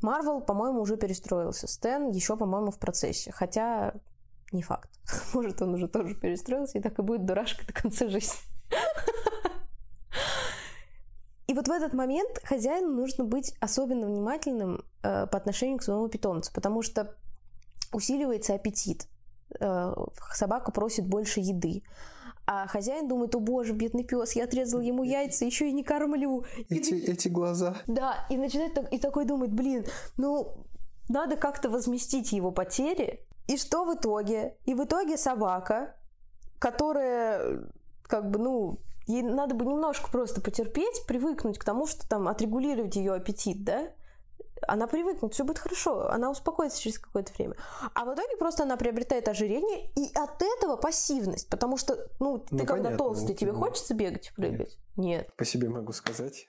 [0.00, 1.66] Марвел, по-моему, уже перестроился.
[1.66, 3.32] Стэн еще, по-моему, в процессе.
[3.32, 3.94] Хотя
[4.52, 4.90] не факт.
[5.34, 8.38] Может, он уже тоже перестроился и так и будет дурашкой до конца жизни.
[11.46, 16.08] И вот в этот момент хозяину нужно быть особенно внимательным э, по отношению к своему
[16.08, 17.14] питомцу, потому что
[17.90, 19.08] усиливается аппетит.
[19.58, 19.94] Э,
[20.34, 21.82] собака просит больше еды.
[22.50, 26.46] А хозяин думает, о боже, бедный пес, я отрезал ему яйца, еще и не кормлю.
[26.70, 27.76] Эти, и, эти глаза.
[27.86, 29.84] Да, и начинает так, и такой думает, блин,
[30.16, 30.54] ну,
[31.10, 33.20] надо как-то возместить его потери.
[33.48, 34.56] И что в итоге?
[34.64, 35.94] И в итоге собака,
[36.58, 37.68] которая,
[38.04, 42.96] как бы, ну, ей надо бы немножко просто потерпеть, привыкнуть к тому, что там отрегулировать
[42.96, 43.90] ее аппетит, да?
[44.66, 47.54] Она привыкнет, все будет хорошо, она успокоится через какое-то время.
[47.94, 52.54] А в итоге просто она приобретает ожирение, и от этого пассивность, потому что, ну, ты
[52.54, 54.78] ну, когда понятно, толстый, тебе ну, хочется бегать, прыгать?
[54.96, 55.26] Нет.
[55.26, 55.36] Нет.
[55.36, 56.48] По себе могу сказать.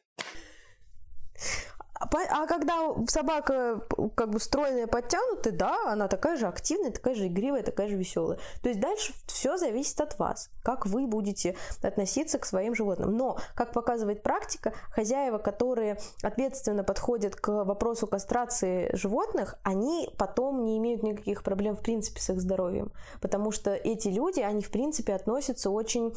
[1.99, 3.81] А, а когда собака
[4.15, 8.39] как бы стройная, подтянутая, да, она такая же активная, такая же игривая, такая же веселая.
[8.63, 13.17] То есть дальше все зависит от вас, как вы будете относиться к своим животным.
[13.17, 20.77] Но, как показывает практика, хозяева, которые ответственно подходят к вопросу кастрации животных, они потом не
[20.77, 22.93] имеют никаких проблем в принципе с их здоровьем.
[23.19, 26.13] Потому что эти люди, они в принципе относятся очень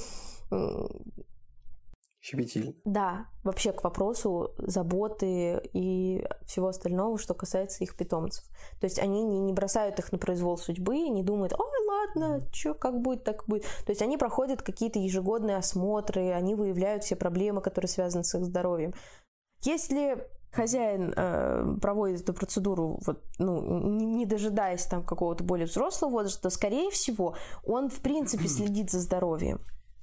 [2.22, 2.72] щепетильно.
[2.85, 8.44] Да, вообще к вопросу заботы и всего остального, что касается их питомцев.
[8.80, 12.74] То есть они не, не бросают их на произвол судьбы, не думают, ой, ладно, что,
[12.74, 13.64] как будет, так будет.
[13.85, 18.44] То есть они проходят какие-то ежегодные осмотры, они выявляют все проблемы, которые связаны с их
[18.44, 18.94] здоровьем.
[19.62, 26.11] Если хозяин э, проводит эту процедуру, вот, ну, не, не дожидаясь там какого-то более взрослого
[26.11, 29.61] возраста, то, скорее всего, он в принципе следит за здоровьем.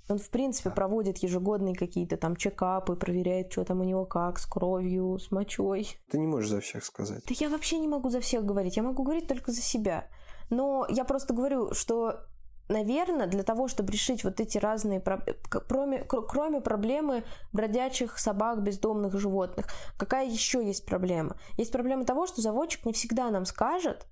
[0.09, 4.45] Он, в принципе, проводит ежегодные какие-то там чекапы, проверяет, что там у него как, с
[4.45, 5.87] кровью, с мочой.
[6.09, 7.23] Ты не можешь за всех сказать.
[7.27, 10.07] Да я вообще не могу за всех говорить, я могу говорить только за себя.
[10.49, 12.25] Но я просто говорю, что
[12.69, 19.67] наверное, для того, чтобы решить вот эти разные, кроме, кроме проблемы бродячих собак, бездомных животных,
[19.97, 21.35] какая еще есть проблема?
[21.57, 24.07] Есть проблема того, что заводчик не всегда нам скажет,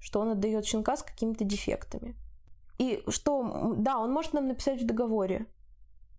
[0.00, 2.14] что он отдает щенка с какими-то дефектами.
[2.78, 5.46] И что, да, он может нам написать в договоре,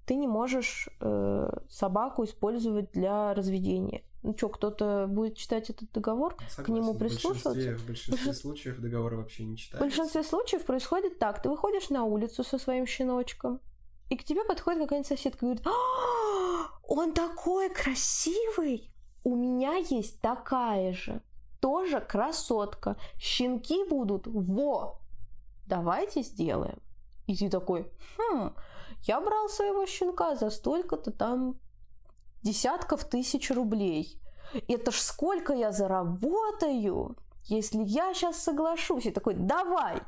[0.06, 4.04] ты не можешь э, собаку использовать для разведения.
[4.24, 6.63] Ну что, кто-то будет читать этот договор, Согласен.
[6.63, 7.50] к нему прислушиваться?
[7.50, 9.78] В большинстве, в большинстве случаев договор вообще не читается.
[9.78, 11.41] В большинстве случаев происходит так.
[11.41, 13.60] Ты выходишь на улицу со своим щеночком,
[14.10, 18.91] и к тебе подходит какая-нибудь соседка и говорит, а, он такой красивый,
[19.24, 21.22] у меня есть такая же,
[21.60, 25.00] тоже красотка, щенки будут во,
[25.68, 26.80] давайте сделаем.
[27.28, 28.54] И ты такой, хм,
[29.04, 31.60] я брал своего щенка за столько-то там
[32.42, 34.20] десятков тысяч рублей.
[34.68, 39.06] Это ж сколько я заработаю, если я сейчас соглашусь.
[39.06, 40.02] И такой, давай.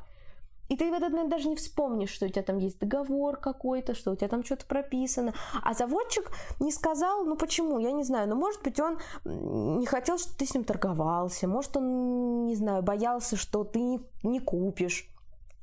[0.70, 3.94] И ты в этот момент даже не вспомнишь, что у тебя там есть договор какой-то,
[3.94, 5.34] что у тебя там что-то прописано.
[5.62, 8.28] А заводчик не сказал, ну почему, я не знаю.
[8.28, 11.48] Но может быть он не хотел, чтобы ты с ним торговался.
[11.48, 15.10] Может он, не знаю, боялся, что ты не, не купишь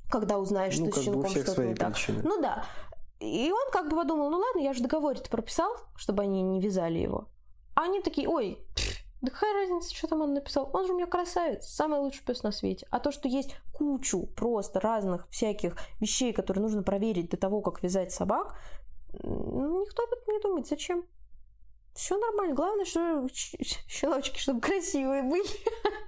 [0.09, 1.93] когда узнаешь, ну, что с щенком что-то не так.
[1.93, 2.21] Причины.
[2.23, 2.65] Ну да.
[3.19, 6.99] И он как бы подумал, ну ладно, я же договоре-то прописал, чтобы они не вязали
[6.99, 7.29] его.
[7.75, 8.63] А они такие, ой,
[9.21, 10.69] да какая разница, что там он написал?
[10.73, 12.85] Он же у меня красавец, самый лучший пес на свете.
[12.91, 17.81] А то, что есть кучу просто разных всяких вещей, которые нужно проверить до того, как
[17.81, 18.55] вязать собак,
[19.13, 20.67] никто об этом не думает.
[20.67, 21.05] Зачем?
[21.95, 22.53] Все нормально.
[22.53, 25.49] Главное, что щеночки, чтобы красивые были.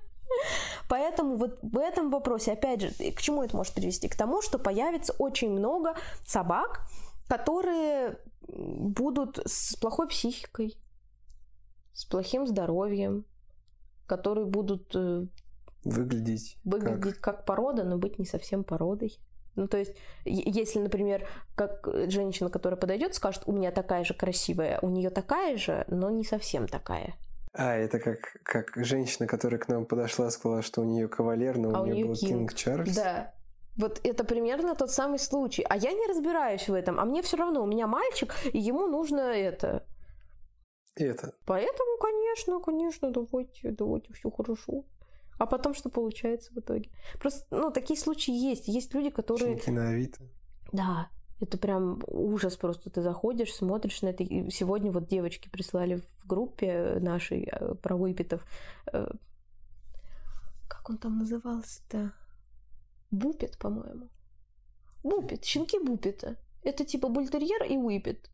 [0.88, 4.08] Поэтому вот в этом вопросе, опять же, к чему это может привести?
[4.08, 6.82] К тому, что появится очень много собак,
[7.28, 10.78] которые будут с плохой психикой,
[11.94, 13.26] с плохим здоровьем,
[14.08, 15.28] которые будут э,
[15.84, 17.38] выглядеть, выглядеть как...
[17.38, 19.20] как порода, но быть не совсем породой.
[19.56, 19.94] Ну, то есть,
[20.26, 25.58] если, например, как женщина, которая подойдет, скажет, у меня такая же красивая, у нее такая
[25.58, 27.16] же, но не совсем такая.
[27.54, 31.76] А, это как, как женщина, которая к нам подошла, сказала, что у нее кавалер, но
[31.76, 32.96] а у, нее был Кинг Чарльз.
[32.96, 33.34] Да.
[33.78, 35.66] Вот это примерно тот самый случай.
[35.68, 37.00] А я не разбираюсь в этом.
[37.00, 39.86] А мне все равно, у меня мальчик, и ему нужно это.
[40.96, 41.34] Это.
[41.46, 44.86] Поэтому, конечно, конечно, давайте, давайте, все хорошо.
[45.38, 46.90] А потом что получается в итоге?
[47.20, 48.68] Просто, ну, такие случаи есть.
[48.68, 49.56] Есть люди, которые...
[49.56, 50.22] Щенки на Авито.
[50.74, 51.10] Да,
[51.40, 52.90] это прям ужас просто.
[52.90, 54.24] Ты заходишь, смотришь на это.
[54.24, 58.46] И сегодня вот девочки прислали в группе нашей э, про выпитов.
[58.92, 59.10] Э,
[60.68, 62.12] как он там назывался-то?
[63.12, 64.10] Бупет, по-моему.
[65.04, 66.36] Бупет, щенки Бупета.
[66.64, 68.30] Это типа бультерьер и выпит.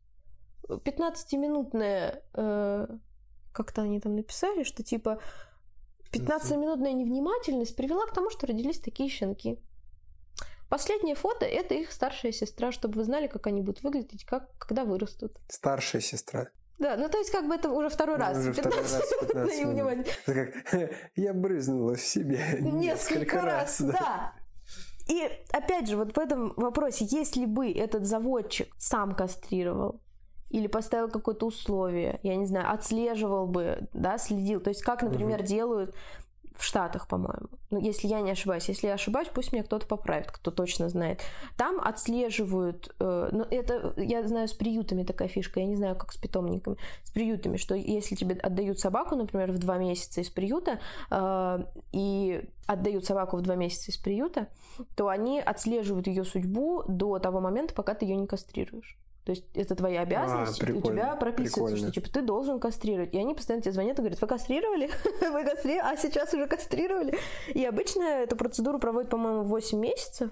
[0.68, 2.86] 15-минутная, э,
[3.52, 5.20] как-то они там написали, что типа
[6.12, 9.60] 15-минутная невнимательность привела к тому, что родились такие щенки.
[10.68, 14.84] Последнее фото– это их старшая сестра, чтобы вы знали, как они будут выглядеть, как, когда
[14.84, 15.38] вырастут.
[15.48, 16.48] Старшая сестра.
[16.78, 18.36] Да, ну то есть как бы это уже второй раз.
[18.36, 20.06] Уже второй раз 15 минут.
[20.26, 23.80] Как, я брызнула в себе несколько, несколько раз.
[23.80, 23.92] раз да.
[23.92, 24.32] да.
[25.08, 30.00] И опять же, вот в этом вопросе, если бы этот заводчик сам кастрировал,
[30.50, 34.60] или поставил какое-то условие, я не знаю, отслеживал бы, да, следил.
[34.60, 35.46] То есть как, например, угу.
[35.46, 35.94] делают
[36.56, 37.48] в Штатах, по-моему.
[37.70, 38.68] Ну, если я не ошибаюсь.
[38.68, 41.20] Если я ошибаюсь, пусть меня кто-то поправит, кто точно знает.
[41.56, 46.12] Там отслеживают, э, ну, это, я знаю, с приютами такая фишка, я не знаю, как
[46.12, 50.80] с питомниками, с приютами, что если тебе отдают собаку, например, в два месяца из приюта,
[51.10, 54.48] э, и отдают собаку в два месяца из приюта,
[54.96, 58.98] то они отслеживают ее судьбу до того момента, пока ты ее не кастрируешь.
[59.26, 63.12] То есть это твоя обязанность, а, у тебя прописывается, что типа ты должен кастрировать.
[63.12, 64.86] И они постоянно тебе звонят и говорят, вы кастрировали?
[65.20, 65.94] вы кастрировали?
[65.94, 67.18] А сейчас уже кастрировали?
[67.52, 70.30] И обычно эту процедуру проводят, по-моему, 8 месяцев.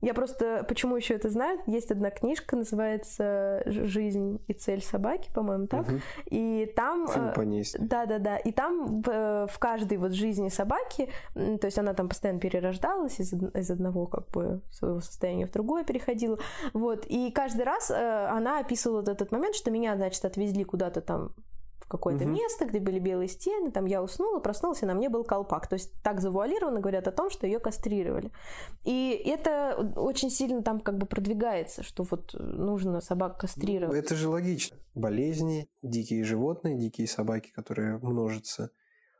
[0.00, 5.66] Я просто, почему еще это знаю, есть одна книжка, называется «Жизнь и цель собаки», по-моему,
[5.66, 6.00] так, угу.
[6.26, 7.06] и там...
[7.08, 7.32] Фильм
[7.78, 13.20] Да-да-да, и там в, в каждой вот жизни собаки, то есть она там постоянно перерождалась
[13.20, 16.38] из, из одного как бы своего состояния в другое переходила,
[16.72, 21.00] вот, и каждый раз э, она описывала вот этот момент, что меня, значит, отвезли куда-то
[21.00, 21.34] там
[21.90, 22.32] какое-то угу.
[22.32, 25.66] место, где были белые стены, там я уснула, проснулась, и на мне был колпак.
[25.66, 28.30] То есть так завуалированно говорят о том, что ее кастрировали.
[28.84, 33.98] И это очень сильно там как бы продвигается, что вот нужно собак кастрировать.
[33.98, 34.76] Это же логично.
[34.94, 38.70] Болезни, дикие животные, дикие собаки, которые множатся,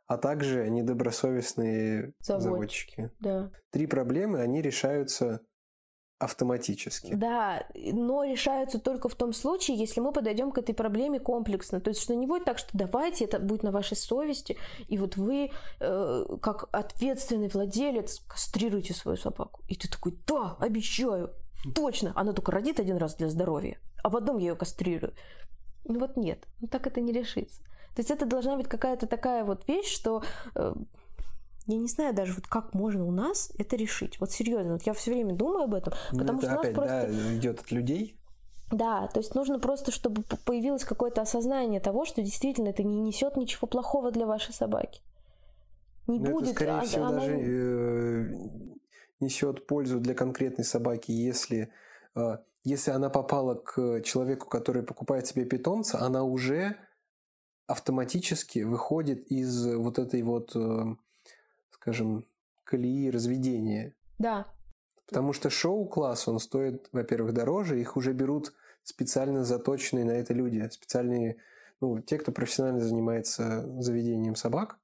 [0.07, 2.45] а также недобросовестные Заводчики.
[2.45, 3.11] заводчики.
[3.19, 3.51] Да.
[3.71, 5.41] Три проблемы, они решаются
[6.21, 7.15] автоматически.
[7.15, 11.81] Да, но решаются только в том случае, если мы подойдем к этой проблеме комплексно.
[11.81, 14.59] То есть, что не будет так, что давайте, это будет на вашей совести,
[14.89, 15.51] и вот вы,
[15.81, 19.63] э, как ответственный владелец, кастрируете свою собаку.
[19.69, 21.31] И ты такой, да, обещаю,
[21.75, 25.15] точно, она только родит один раз для здоровья, а потом я ее кастрирую.
[25.87, 27.63] Ну вот нет, ну так это не решится.
[27.95, 30.23] То есть это должна быть какая-то такая вот вещь, что
[30.55, 30.75] э,
[31.71, 34.21] я не знаю даже, вот как можно у нас это решить.
[34.21, 36.65] Вот серьезно, вот я все время думаю об этом, Ну, потому это что у нас
[36.65, 37.09] опять, просто...
[37.13, 38.17] да, идет от людей.
[38.73, 43.37] Да, то есть нужно просто, чтобы появилось какое-то осознание того, что действительно это не несет
[43.37, 45.03] ничего плохого для вашей собаки.
[46.07, 46.45] Не Но будет.
[46.51, 48.27] это, скорее а- всего, она- даже э,
[49.21, 51.73] несет пользу для конкретной собаки, если,
[52.15, 56.77] э, если она попала к человеку, который покупает себе питомца, она уже
[57.67, 60.85] автоматически выходит из вот этой вот, э,
[61.81, 62.27] скажем,
[62.65, 63.95] колеи разведения.
[64.19, 64.47] Да,
[65.11, 68.53] Потому что шоу-класс, он стоит, во-первых, дороже, их уже берут
[68.85, 71.39] специально заточенные на это люди, специальные,
[71.81, 74.79] ну, те, кто профессионально занимается заведением собак,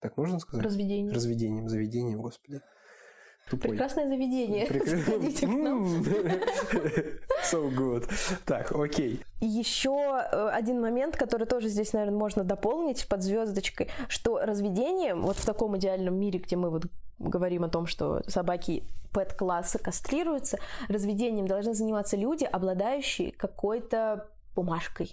[0.00, 0.64] так можно сказать?
[0.64, 1.12] разведение.
[1.12, 2.62] Разведением, заведением, господи.
[3.50, 3.70] Тупой.
[3.70, 4.66] Прекрасное заведение.
[5.42, 6.04] М.
[7.50, 8.10] So good.
[8.44, 9.20] Так, окей.
[9.40, 9.90] Еще
[10.32, 15.46] э, один момент, который тоже здесь, наверное, можно дополнить под звездочкой, что разведением, вот в
[15.46, 16.86] таком идеальном мире, где мы вот
[17.18, 18.82] говорим о том, что собаки
[19.12, 25.12] пэт-класса кастрируются, разведением должны заниматься люди, обладающие какой-то бумажкой.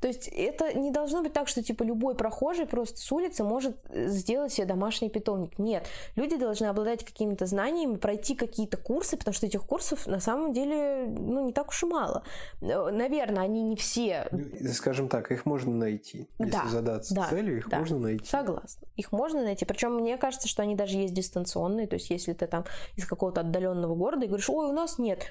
[0.00, 3.76] То есть это не должно быть так, что типа любой прохожий просто с улицы может
[3.88, 5.58] э, сделать себе домашний питомник.
[5.58, 10.52] Нет, люди должны обладать какими-то знаниями, пройти какие-то курсы, потому что этих курсов на самом
[10.52, 12.22] деле ну, не так уж и мало.
[12.60, 16.28] Э, Наверное, они не все Ну, Скажем так, их можно найти.
[16.38, 17.78] Если Да, задаться да, целью, их да.
[17.78, 18.26] можно найти.
[18.26, 18.86] Согласна.
[18.96, 19.64] Их можно найти.
[19.64, 21.86] Причем мне кажется, что они даже есть дистанционные.
[21.86, 22.64] То есть, если ты там
[22.96, 25.26] из какого-то отдаленного города и говоришь, ой, у нас нет.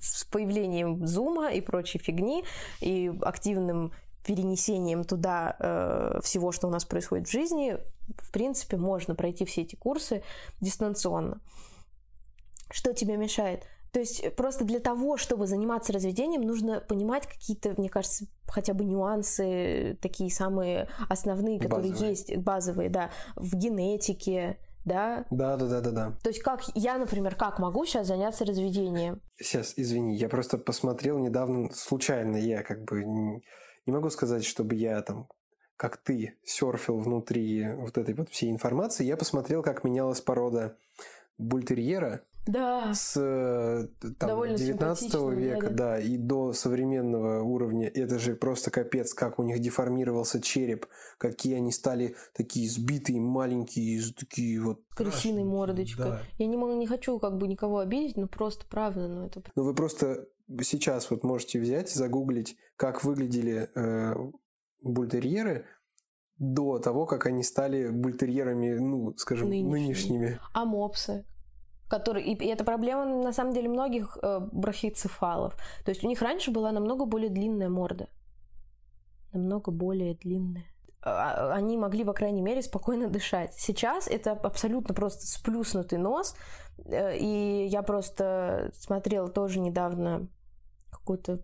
[0.00, 2.44] С появлением зума и прочей фигни
[2.80, 3.92] и активным
[4.24, 7.78] перенесением туда э, всего, что у нас происходит в жизни,
[8.18, 10.22] в принципе, можно пройти все эти курсы
[10.60, 11.40] дистанционно.
[12.70, 13.66] Что тебе мешает?
[13.92, 18.84] То есть просто для того, чтобы заниматься разведением, нужно понимать какие-то, мне кажется, хотя бы
[18.84, 22.10] нюансы, такие самые основные, которые Базовые.
[22.10, 25.26] есть, базовые, да, в генетике, да.
[25.30, 26.12] Да, да, да, да, да.
[26.22, 29.20] То есть как я, например, как могу сейчас заняться разведением?
[29.36, 33.42] Сейчас, извини, я просто посмотрел недавно, случайно, я как бы не,
[33.86, 35.28] не могу сказать, чтобы я там,
[35.76, 39.04] как ты, серфил внутри вот этой вот всей информации.
[39.04, 40.76] Я посмотрел, как менялась порода
[41.38, 42.92] бультерьера Да.
[42.94, 43.88] с э,
[44.18, 47.88] там, Довольно 19 симпатично, века, да, да, и до современного уровня.
[47.88, 50.86] Это же просто капец, как у них деформировался череп,
[51.18, 56.04] какие они стали такие сбитые, маленькие, такие вот Крысиной мордочкой.
[56.06, 56.22] Да.
[56.38, 59.42] Я не, могу- не хочу как бы никого обидеть, но просто правда, ну это...
[59.54, 60.26] Ну, вы просто
[60.62, 64.14] сейчас вот можете взять, загуглить, как выглядели э,
[64.82, 65.66] бультерьеры
[66.38, 69.78] до того, как они стали бультерьерами, ну, скажем, Нынешними.
[69.78, 70.40] нынешними.
[70.54, 71.24] А мопсы?
[71.90, 72.24] Которые...
[72.24, 75.54] И, и это проблема, на самом деле, многих э, брахицефалов.
[75.84, 78.08] То есть у них раньше была намного более длинная морда.
[79.32, 80.64] Намного более длинная.
[81.02, 83.54] А- а- Они могли, по крайней мере, спокойно дышать.
[83.54, 86.36] Сейчас это абсолютно просто сплюснутый нос.
[86.86, 90.28] Э, И я просто смотрела тоже недавно
[90.90, 91.40] какой-то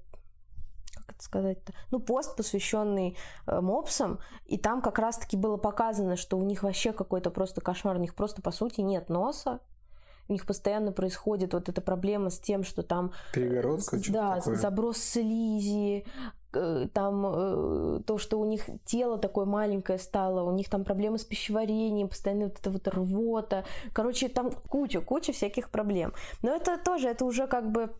[0.94, 3.16] как это сказать-то, ну, пост, посвященный
[3.46, 7.96] э, мопсам, и там как раз-таки было показано, что у них вообще какой-то просто кошмар,
[7.96, 9.60] у них просто, по сути, нет носа,
[10.28, 14.36] у них постоянно происходит вот эта проблема с тем, что там Перегородка, с- что-то да,
[14.36, 14.56] такое.
[14.56, 16.04] заброс слизи,
[16.52, 21.18] э, там э, то, что у них тело такое маленькое стало, у них там проблемы
[21.18, 23.64] с пищеварением, постоянно вот эта вот рвота.
[23.92, 26.12] Короче, там куча, куча всяких проблем.
[26.42, 27.90] Но это тоже, это уже как бы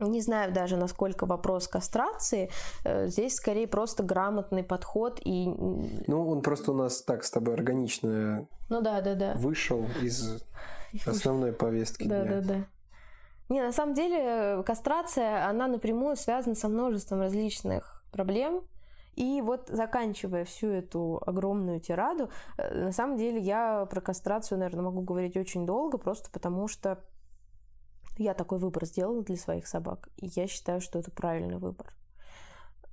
[0.00, 2.50] не знаю даже, насколько вопрос кастрации.
[2.84, 5.46] Э, Здесь скорее просто грамотный подход и...
[5.46, 9.34] Ну, он просто у нас так с тобой органично Ну да, да, да.
[9.36, 10.42] вышел из
[11.06, 12.40] основной повестки Да, дня.
[12.40, 12.66] да, да.
[13.50, 18.62] Не, на самом деле э, кастрация, она напрямую связана со множеством различных проблем.
[19.16, 24.84] И вот заканчивая всю эту огромную тираду, э, на самом деле я про кастрацию, наверное,
[24.84, 26.98] могу говорить очень долго, просто потому что
[28.16, 31.94] я такой выбор сделала для своих собак, и я считаю, что это правильный выбор.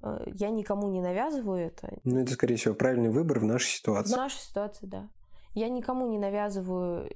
[0.04, 3.76] Э, Я никому не навязываю это, Ну, это, скорее всего, правильный выбор в нашей в
[3.78, 4.16] ситуации.
[4.16, 5.08] нашей ситуации, да.
[5.54, 7.10] Я никому не навязываю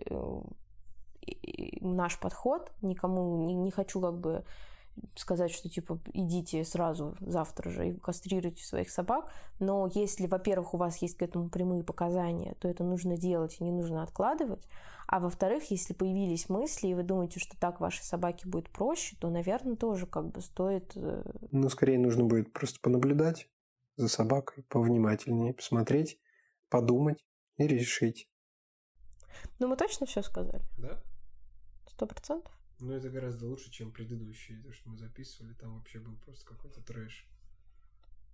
[1.81, 4.43] наш подход, никому не, не хочу как бы
[5.15, 9.31] сказать, что типа идите сразу завтра же и кастрируйте своих собак.
[9.59, 13.63] Но если, во-первых, у вас есть к этому прямые показания, то это нужно делать и
[13.63, 14.65] не нужно откладывать.
[15.07, 19.29] А во-вторых, если появились мысли, и вы думаете, что так вашей собаке будет проще, то,
[19.29, 20.93] наверное, тоже как бы стоит...
[20.95, 23.49] Ну, скорее нужно будет просто понаблюдать
[23.97, 26.19] за собакой, повнимательнее, посмотреть,
[26.69, 27.23] подумать
[27.57, 28.29] и решить.
[29.59, 30.61] Ну, мы точно все сказали?
[30.77, 31.01] Да?
[31.95, 32.51] Сто процентов?
[32.81, 35.53] Ну, это гораздо лучше, чем предыдущие, то, что мы записывали.
[35.53, 37.25] Там вообще был просто какой-то трэш.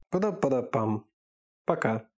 [0.09, 1.05] Пада-пада-пам.
[1.65, 2.09] Пока.